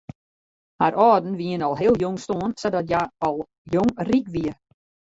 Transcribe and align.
Har 0.81 0.97
âlden 1.07 1.37
wiene 1.41 1.65
al 1.69 1.75
heel 1.81 1.95
jong 2.03 2.17
stoarn 2.23 2.51
sadat 2.61 2.85
hja 2.89 3.01
al 3.27 3.35
jong 3.73 3.89
ryk 4.07 4.25
wie. 4.33 4.51